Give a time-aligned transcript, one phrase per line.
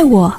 [0.00, 0.32] 爱我，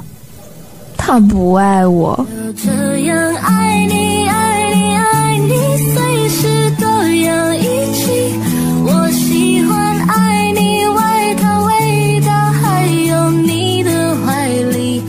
[0.98, 2.26] 他不爱我。
[2.58, 5.54] 这样爱你，爱你，爱你，
[5.94, 8.40] 随时都要一起。
[8.84, 15.04] 我喜欢爱你外套味道，还有你的怀里。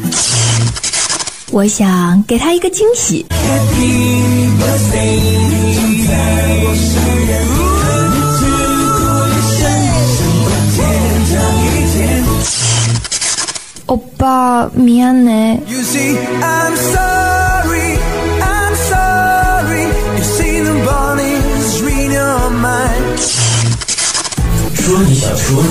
[1.50, 3.25] 我想给他一个惊喜。
[13.92, 15.61] 欧巴，미안해。
[15.67, 17.97] You see, I'm sorry,
[18.42, 19.83] I'm sorry.
[20.17, 23.17] You see the bodies read your mind.
[24.73, 25.67] 说你想说的，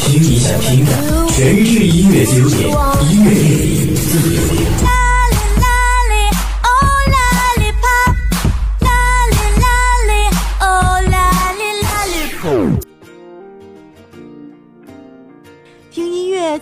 [0.00, 0.92] 听你想听的，
[1.32, 2.70] 全是音乐焦点，
[3.10, 3.42] 音乐电
[3.76, 4.40] 影自由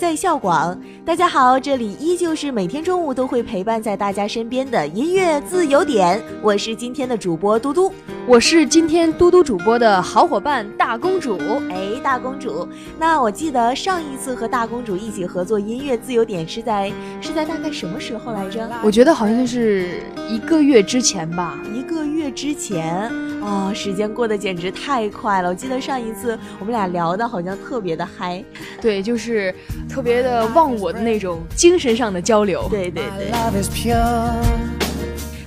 [0.03, 0.77] 在校广。
[1.05, 7.89] 大家好，这里依旧是每天中午都会陪伴在大家身边的音乐自由点，我是今天的主播嘟嘟。
[8.25, 11.37] 我是今天嘟嘟主播的好伙伴大公主。
[11.69, 18.69] 哎，大公主，那我记得上一次和大公主一起合作音乐自由点是在是在大概什么时候来着？
[18.81, 21.59] 我觉得好像是一个月之前吧。
[21.73, 25.49] 一个月之前哦，时间过得简直太快了。
[25.49, 28.41] 我记得上一次我们俩聊的好像特别的嗨，
[28.81, 29.53] 对，就是
[29.89, 32.65] 特别的忘我的那种精神上的交流。
[32.69, 34.82] 对对对。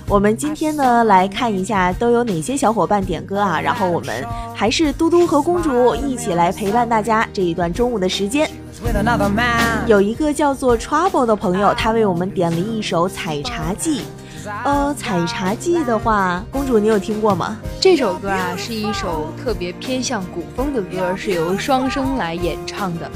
[0.09, 4.25] 我们今天呢来看一下都有哪些小伙伴点歌啊，然后我们
[4.55, 8.49] 还是嘟嘟和公主一起来陪伴大家这一段中午的时间。
[9.85, 13.99] 有一个叫做 Trouble 的朋友，他为我们点了一首《采茶记》。
[14.63, 17.57] 呃，《采茶记》的话，公主你有听过吗？
[17.81, 23.11] 这首歌啊是一首特别偏向古风的歌，是由双生来演唱的。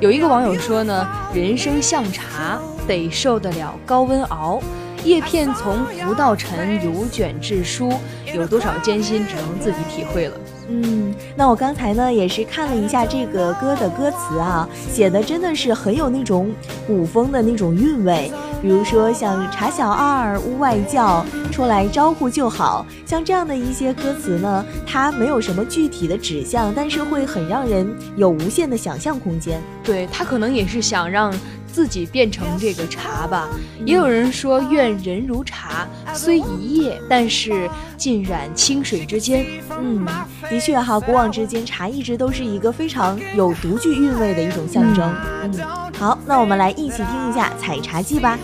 [0.00, 4.60] 有一个网友说呢，人生像茶，得受得了高温熬。
[5.04, 7.92] 叶片从浮到沉，由卷至舒，
[8.34, 10.36] 有多少艰辛，只能自己体会了。
[10.68, 16.50] 嗯，那我刚才呢也是看了一下这个歌的歌词啊，写的真的是很有那种
[16.86, 18.30] 古风的那种韵味。
[18.62, 29.60] 比如说像茶小二屋外叫，出来招呼就好，像这样的一些歌词呢，它没有什么具体的指向，但是会很让人有无限的想象空间。
[29.82, 31.34] 对他可能也是想让
[31.72, 33.48] 自己变成这个茶吧。
[33.84, 39.46] 也有人说愿人如茶，虽一叶，但是浸染清水之间。
[39.70, 40.06] 嗯，
[40.48, 45.12] 的确哈，古往之间，茶一直都是一个非常有独具韵味的一种象征。
[45.42, 45.52] 嗯，
[45.98, 48.38] 好，那我们来一起听一下《采茶记》吧。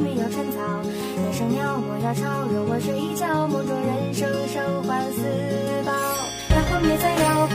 [0.00, 0.58] 没有春草。
[1.22, 5.20] 人生鸟莫要吵，容我睡一觉，梦中人生生还似
[5.84, 5.92] 宝。
[6.48, 7.46] 然后别再要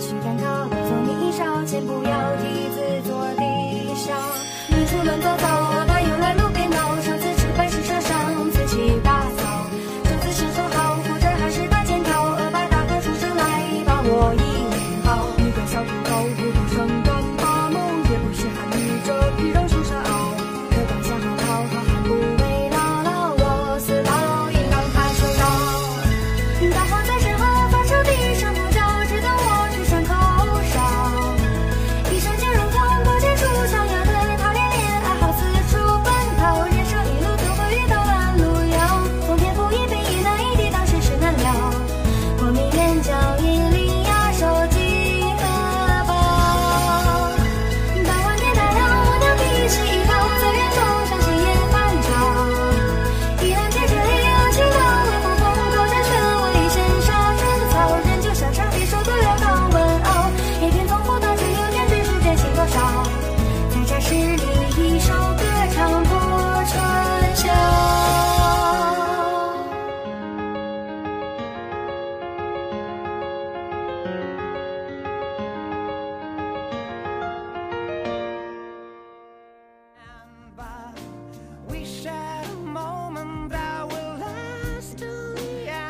[0.00, 3.26] 去赶考，做你衣裳，先不要替自作。
[3.36, 4.16] 地上
[4.68, 5.87] 你出门多早？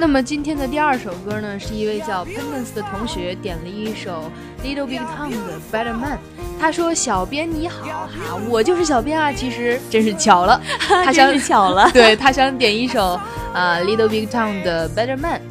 [0.08, 4.32] 那么今天的第二首歌呢，是一位叫 Pendence 的同学点了一首
[4.64, 6.19] Little Big Town 的 Better Man。
[6.58, 9.31] 他说：“小编你好哈，我就是小编啊。
[9.31, 10.58] 其实真是巧了，
[11.05, 13.20] 他想巧了， 对他想点一首
[13.52, 15.43] 啊 Little Big Town 的 Better Man。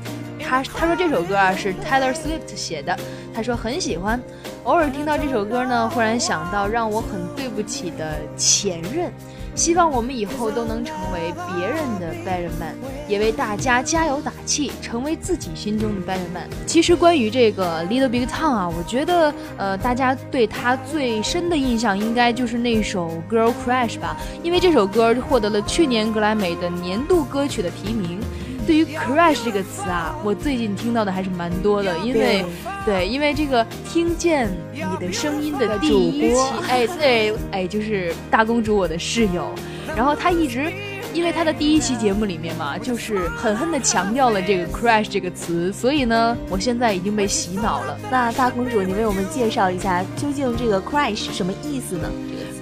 [0.43, 2.97] 他他说这首歌啊是 Taylor Swift 写的，
[3.35, 4.19] 他说很喜欢。
[4.63, 9.13] 偶尔听到这首歌呢，忽然想到让我很对不起的前任。”
[9.57, 12.75] 希望我们以后都能成为别人的 better man，
[13.07, 16.47] 也为大家加油打气，成为自己心中的 better man。
[16.67, 28.19] 其实关于这个 Little Big Town 啊，我觉得呃，大家对他最深的印象应该就是那首 Girl Crush 吧，因为这首歌获得了去年格莱美的年度歌曲的提名。
[28.67, 32.45] 对于 crush 这个词啊，我最近听到的还是蛮多的，因为，
[32.85, 36.35] 对，因为这个听见你的声音的第一期，
[36.67, 39.49] 哎，对，哎，就是大公主我的室友，
[39.95, 40.69] 然后她一直，
[41.13, 47.97] 因为他的第一期节目里面嘛，就是狠狠地强调了这个 crush 这个词，所以呢，我现在已经被洗脑了。
[48.11, 52.11] 那大公主，你为我们介绍一下，究竟这个 crush 什么意思呢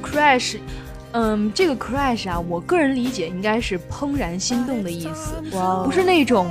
[0.03, 0.57] ？crush。
[1.17, 5.41] 嗯，这个 crush 啊，我个人理解应该是怦然心动的意思，
[5.85, 6.45] 不是那种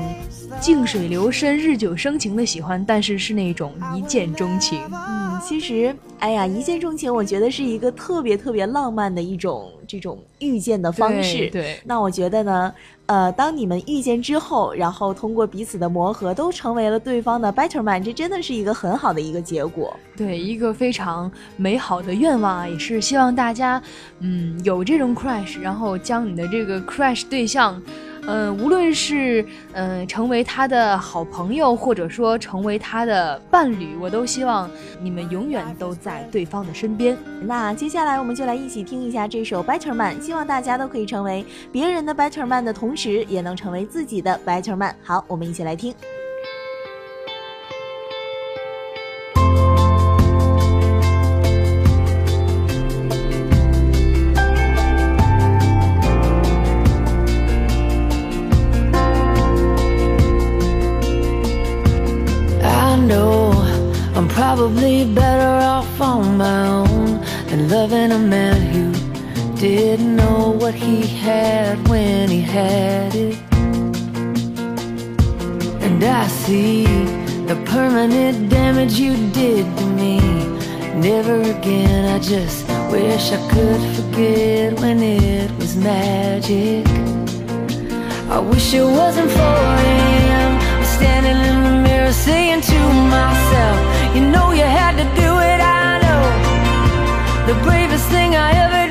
[0.60, 4.80] 静水流深、日久生情的喜欢，但是是那种一见钟情。
[4.92, 11.48] 嗯，其实，哎呀，一见钟情，我觉得是一个特别特别浪漫的一种这种遇见的方式。
[11.50, 12.74] 对，那我觉得呢。
[13.06, 19.94] 呃，当你们遇见之后，然后通过彼此的磨合，都成为了对方的 better man，这真的是一个很好的一个结果。
[20.16, 23.82] 对，一个非常美好的愿望啊，也是希望大家，
[24.20, 27.78] 嗯，有这种 crush，然后将你的这个 crush 对象。
[28.26, 37.16] 嗯，无论是嗯成为他的好朋友，或者说成为他的伴侣，我都希望你们永远都在对方的身边。
[37.42, 44.94] 那接下来我们就来一起听一下这首《Better Man》，希望大家都可以成为别人的 Better Man 的同时，也能成为自己的 Better Man。
[45.02, 45.94] 好，我们一起来听。
[64.56, 68.86] Probably better off on my own than loving a man who
[69.56, 73.36] didn't know what he had when he had it.
[75.82, 76.84] And I see
[77.50, 80.20] the permanent damage you did to me.
[81.00, 86.86] Never again, I just wish I could forget when it was magic.
[88.30, 90.50] I wish it wasn't for him.
[90.96, 92.78] standing in the mirror saying to
[93.16, 96.22] myself, you know you had to do it, I know.
[97.52, 98.83] The bravest thing I ever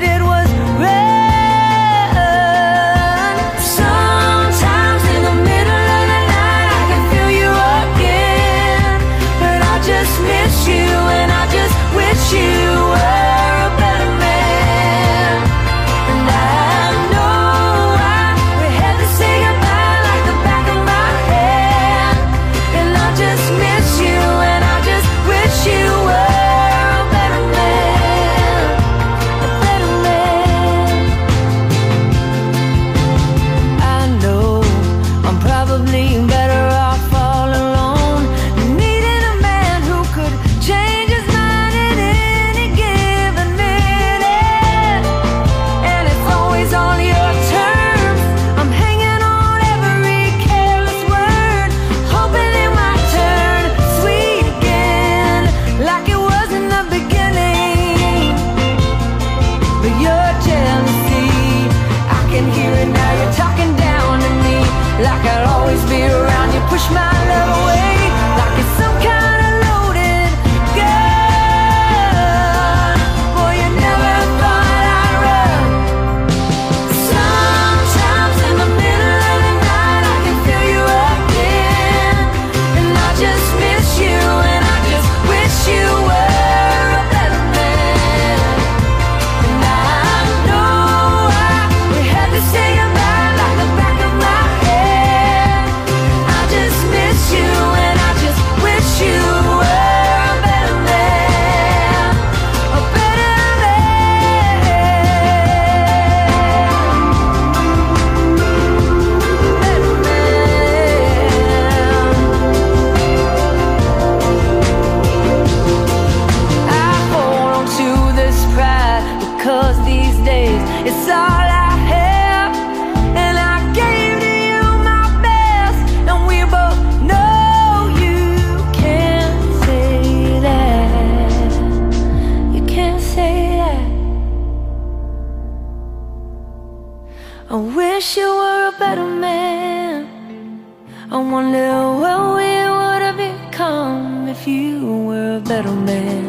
[138.78, 140.64] better man.
[141.10, 141.70] I wonder
[142.02, 146.26] what we would have become if you were a better man.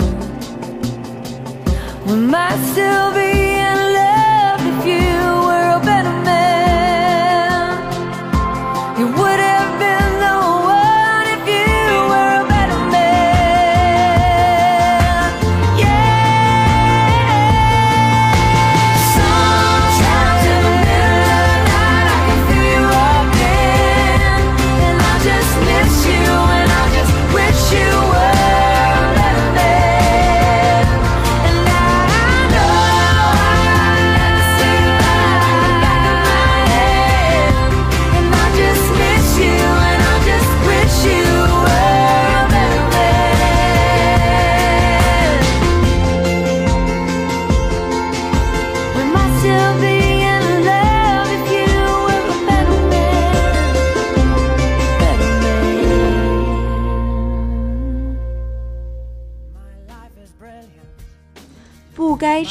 [2.06, 3.45] We might still be.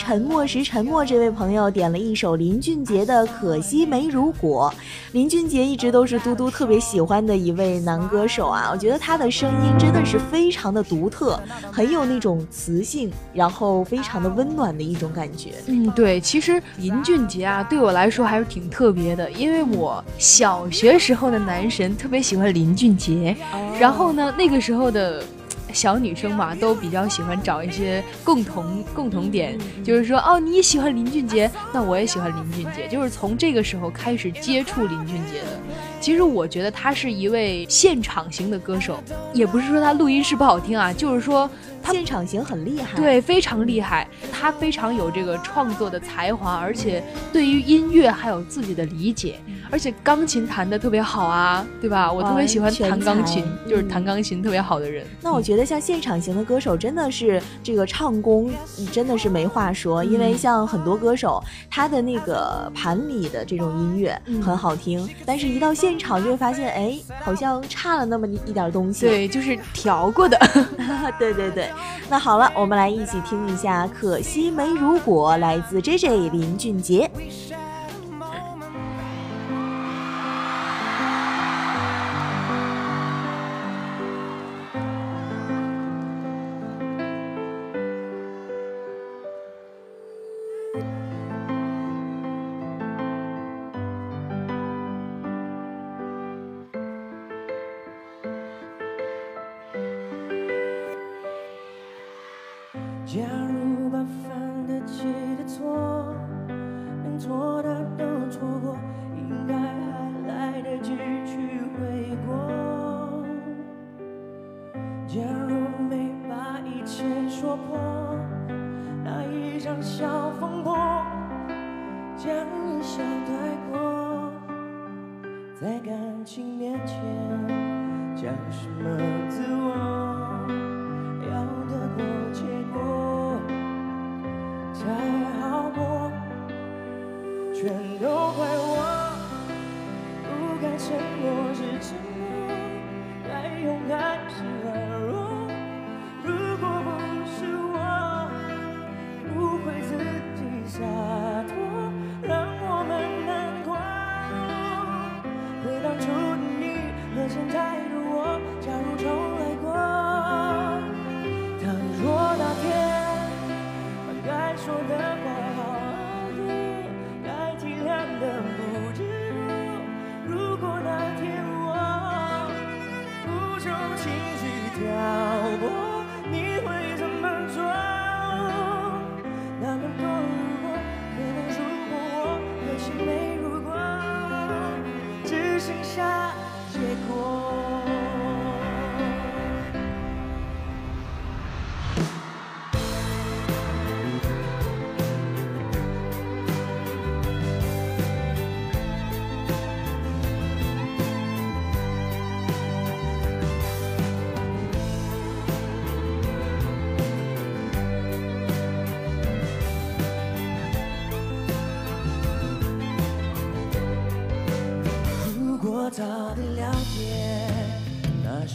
[0.04, 4.70] 沉默时沉默，这位朋友点了一首林俊杰的《可惜没如果》。
[5.12, 11.40] 林俊杰一直都是嘟嘟特别喜欢的一位男歌手啊，我觉得他的声音真的是非常的独特，
[11.72, 15.54] 很有那种磁性，然后非常的温暖的一种感觉。
[15.68, 23.34] 嗯，对，其实林俊杰啊，对我来说还是挺特别的，因为我小学时候的男神特别喜欢林俊杰，
[23.80, 25.24] 然后呢，那个时候的。
[25.74, 35.58] 小女生嘛，都比较喜欢找一些共同共同点，就是说，哦，你也喜欢林俊杰，那我也喜欢林俊杰，就是从这个时候开始接触林俊杰的。
[36.00, 39.02] 其实我觉得他是一位现场型的歌手，
[39.32, 44.06] 也不是说他录音室不好听啊，就是说他现场型很厉害，对，非常厉害。
[44.32, 49.36] 他非常有这个创作的才华，而且对于音乐还有自己的理解，
[49.70, 52.10] 而且钢琴弹的特别好啊，对吧？
[52.12, 55.06] 我特别喜欢弹钢琴，就是弹钢琴特别好的人。
[55.20, 58.50] 那我觉得像现场型的歌手，真的是这个唱功
[58.92, 69.06] 真的是没话说，因为像很多歌手，他的那个盘里的这种音乐很好听，但是一到现场就会发现，哎，好像差了那么一点东西。
[69.06, 70.38] 对，就是调过的。
[71.18, 71.68] 对 对对。
[72.08, 77.10] 那好了，我们来一起听一下《可惜没如果》，来自 J J 林俊杰。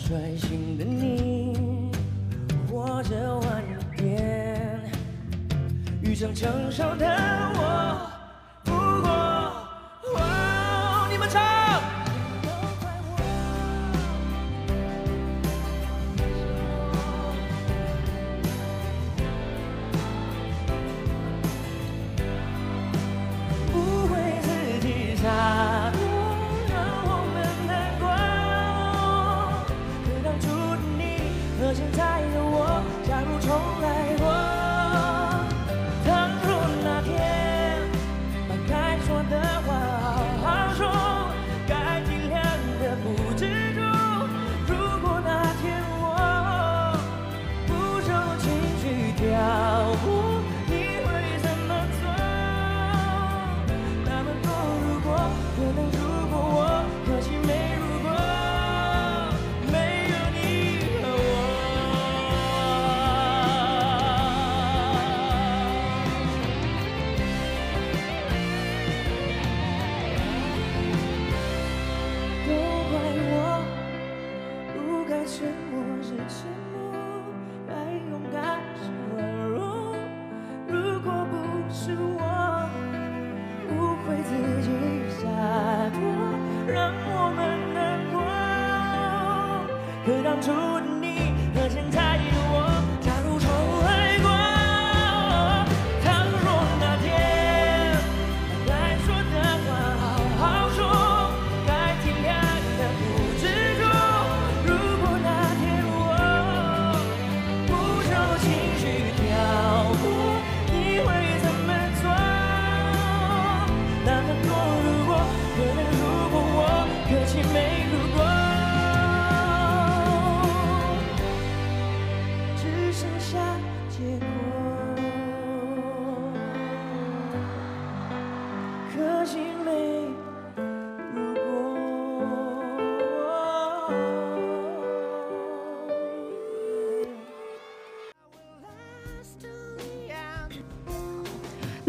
[0.09, 1.91] 率性的你，
[2.67, 3.67] 或者晚一
[4.01, 4.91] 点，
[6.01, 7.05] 遇上成熟的
[7.53, 7.58] 我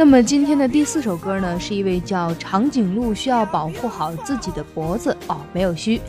[0.01, 6.01] 那么今天的第四首歌呢，是一位叫长颈鹿需要保护好自己的脖子哦，没有虚。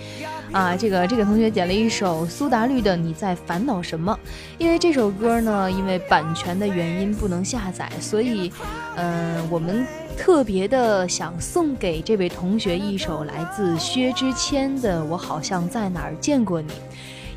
[0.53, 4.17] 啊，这个这个同学点了一首苏打绿的《你在烦恼什么》，
[4.57, 8.49] 因为这首歌呢，因为版权的原因不能下载，所以，
[8.95, 16.69] 嗯、我们特别的想送给这位同学一首来自薛之谦的《我好像在哪儿见过你》。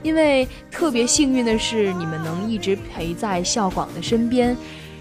[0.04, 4.56] 因为特别幸运的是，你们能一直陪在校广的身边。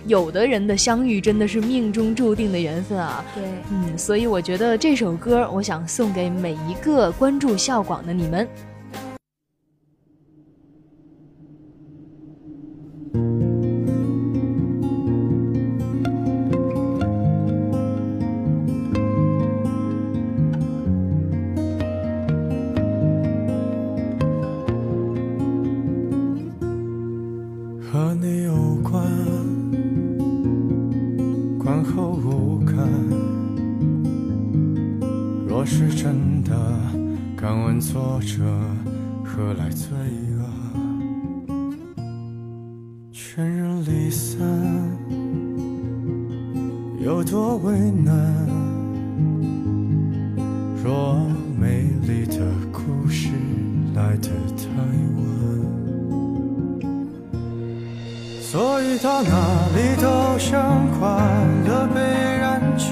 [0.06, 3.24] 有的人的相遇真的是命中注定的缘分啊！
[3.34, 8.48] 对，嗯，所以我觉得这首歌，我想送给每一个关注校广的你们。
[35.66, 36.52] 是真的，
[37.38, 38.44] 敢问作者
[39.24, 39.90] 何来罪
[40.38, 40.44] 恶？
[43.12, 44.40] 全人离散，
[47.02, 48.14] 有多为难？
[50.84, 51.16] 若
[51.58, 52.40] 美丽的
[52.72, 53.30] 故事
[53.96, 54.66] 来得太
[55.16, 55.24] 晚。
[58.42, 59.30] 所以到哪
[59.76, 61.08] 里都像快
[61.66, 62.02] 乐被
[62.38, 62.92] 染去，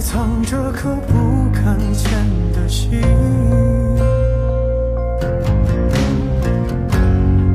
[0.00, 2.10] 藏着颗不敢见
[2.52, 3.00] 的心。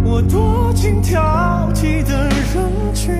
[0.03, 1.21] 我躲进挑
[1.73, 3.15] 剔的人群，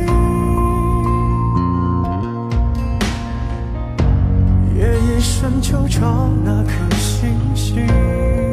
[4.76, 8.53] 夜夜深求找那颗星星。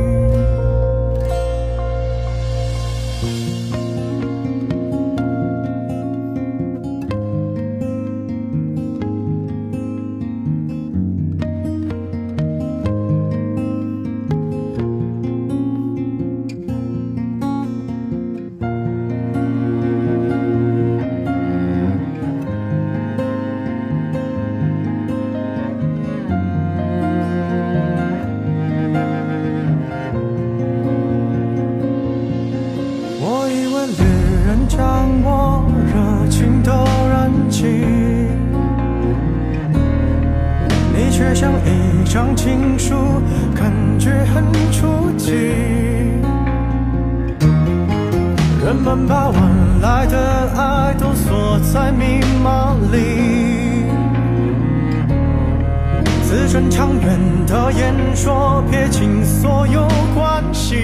[57.50, 60.76] 的演说，撇清所有关系。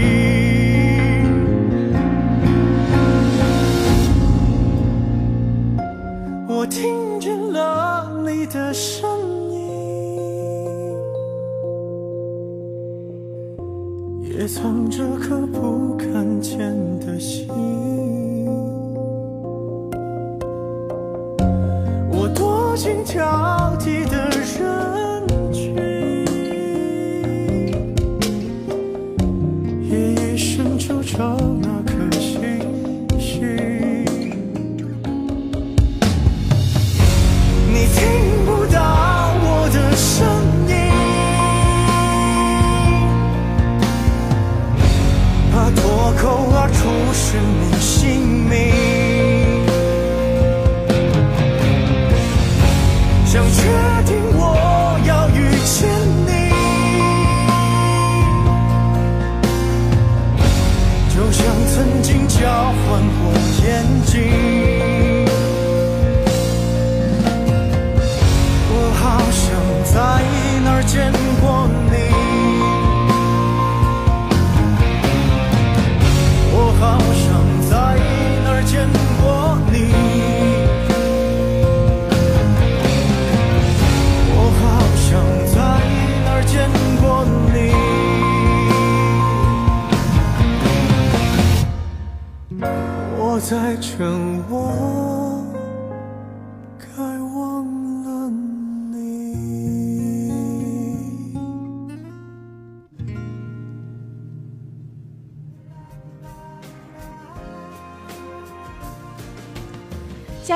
[6.48, 9.08] 我听见了你的声
[9.52, 9.70] 音，
[14.24, 16.58] 也藏着颗不敢见
[16.98, 17.46] 的心。
[22.10, 23.75] 我多心跳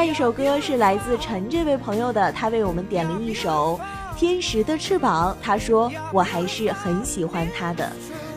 [0.01, 3.79] 下一首歌是来自陈这位朋友的，他为我们点了一首
[4.19, 7.93] 《天使的翅膀》，他说我还是很喜欢他的。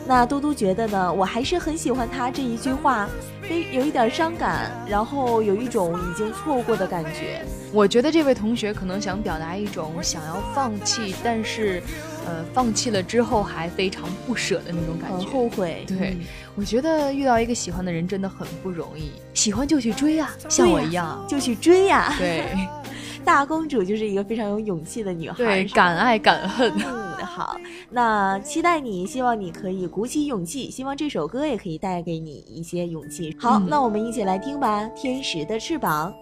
[0.06, 1.10] 那嘟嘟觉得呢？
[1.10, 3.08] 我还是很喜欢他这一句话，
[3.40, 7.40] 非有一点伤感，然后有一种已经错过的感觉。
[7.72, 11.82] 我觉得这位同学可能想表达一种想要放弃，但是，
[12.26, 15.84] 呃，放弃了之后还非常不舍的那种感觉，很后悔。
[15.86, 16.20] 对，嗯
[16.56, 22.14] 我觉得遇到一个喜欢的人真的很不容易，喜欢就去追啊，像我一样，就去追呀。
[22.18, 22.44] 对，
[23.24, 25.36] 大公主就是一个非常有勇气的女孩。
[25.36, 26.72] 对，敢爱敢恨。
[26.76, 27.56] 嗯，好，
[27.90, 33.36] 那期待你，希望你可以鼓起勇气，希望这首歌也可以带给你一些勇气。
[33.40, 36.14] 好，嗯那我们一起来听吧，《天使的翅膀》。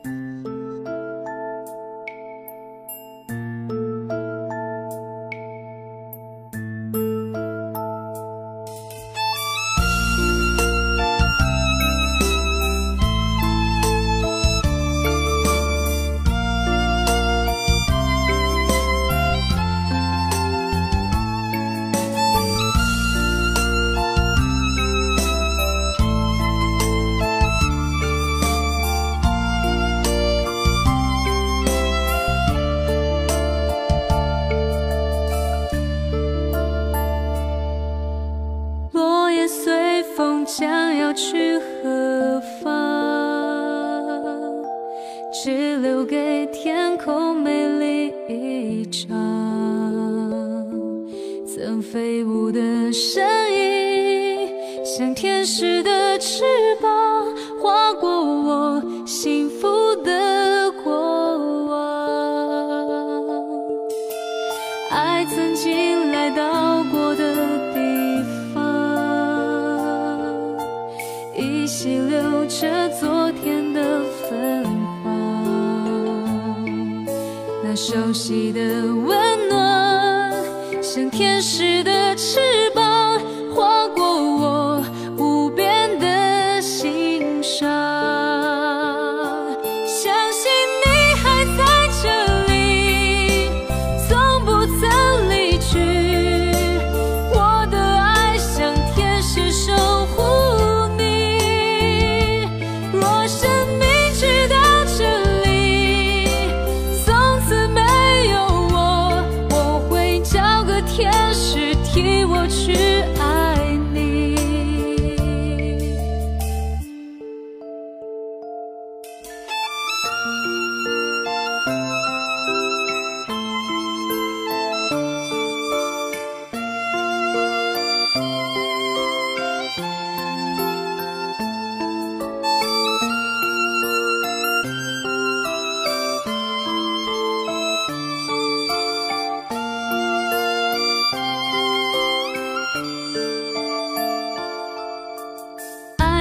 [77.84, 78.60] 熟悉的
[78.94, 80.32] 温暖，
[80.80, 81.81] 像天使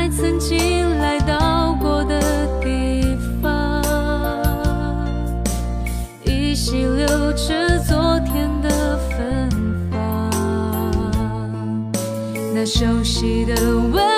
[0.02, 2.20] 在曾经来到过的
[2.60, 3.04] 地
[3.40, 3.84] 方，
[6.26, 9.48] 依稀留着昨天的芬
[9.92, 10.32] 芳。
[12.56, 13.54] 那熟悉的
[13.94, 14.11] 温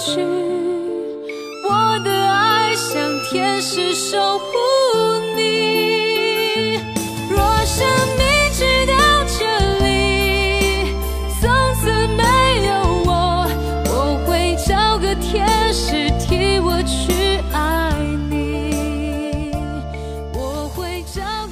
[0.00, 0.20] 去。
[1.68, 4.46] 我的爱像天使守护
[5.36, 5.69] 你。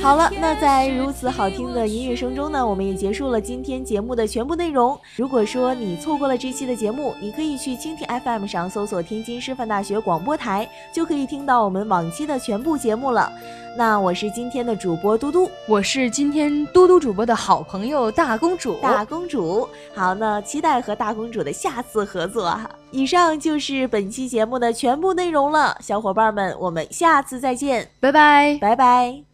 [0.08, 4.98] 好了，那在如此好听的音乐声中呢，我们也结束了今天节目的全部内容。
[5.14, 13.30] 如果说你错过了这期的节目，你可以去蜻蜓 FM 上搜索天津师范大学广播台，就可以听到我们往期的全部节目了。
[13.76, 18.78] 那我是今天的主播嘟嘟，我是今天嘟嘟主播的好朋友大公主。
[18.80, 19.68] 大公主。
[19.94, 22.70] 好，那期待和大公主的下次合作啊！
[22.92, 28.56] 以上就是本期节目的全部内容了，小伙伴们，我们下次再见，拜拜。
[28.58, 29.27] 拜拜。